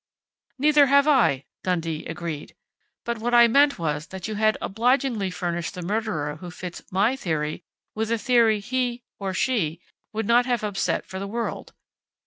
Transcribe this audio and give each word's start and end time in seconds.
"Neither 0.57 0.87
have 0.87 1.07
I," 1.07 1.45
Dundee 1.63 2.07
agreed. 2.07 2.55
"But 3.05 3.19
what 3.19 3.35
I 3.35 3.47
meant 3.47 3.77
was 3.77 4.07
that 4.07 4.27
you 4.27 4.33
had 4.33 4.57
obligingly 4.59 5.29
furnished 5.29 5.75
the 5.75 5.83
murderer 5.83 6.37
who 6.37 6.49
fits 6.49 6.81
my 6.91 7.15
theory 7.15 7.63
with 7.93 8.09
a 8.09 8.17
theory 8.17 8.61
he 8.61 9.03
or 9.19 9.35
she 9.35 9.79
would 10.11 10.25
not 10.25 10.47
have 10.47 10.63
upset 10.63 11.05
for 11.05 11.19
the 11.19 11.27
world!... 11.27 11.73